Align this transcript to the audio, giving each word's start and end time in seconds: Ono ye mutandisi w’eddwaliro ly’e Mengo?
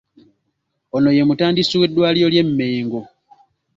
Ono 0.95 1.09
ye 1.17 1.23
mutandisi 1.27 1.73
w’eddwaliro 1.79 2.27
ly’e 2.33 2.43
Mengo? 2.57 3.01